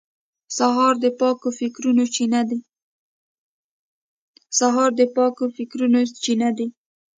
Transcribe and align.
سهار 0.57 0.93
د 4.93 4.95
پاکو 5.15 5.47
فکرونو 5.57 6.03
چین 6.35 6.43
دی. 6.57 6.67